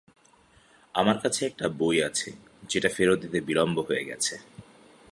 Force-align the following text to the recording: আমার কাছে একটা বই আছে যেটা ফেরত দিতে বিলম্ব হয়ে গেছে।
আমার 0.95 1.17
কাছে 1.19 1.41
একটা 1.45 1.65
বই 1.79 1.97
আছে 2.03 2.29
যেটা 2.69 2.89
ফেরত 2.89 3.17
দিতে 3.21 3.39
বিলম্ব 3.41 3.77
হয়ে 3.79 4.03
গেছে। 4.05 4.35